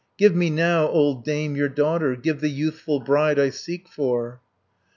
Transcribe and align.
370 0.17 0.19
Give 0.19 0.39
me 0.39 0.49
now, 0.57 0.87
old 0.87 1.23
dame, 1.23 1.55
your 1.55 1.69
daughter, 1.69 2.15
Give 2.15 2.41
the 2.41 2.49
youthful 2.49 2.99
bride 3.01 3.37
I 3.37 3.51
seek 3.51 3.87
for." 3.87 4.41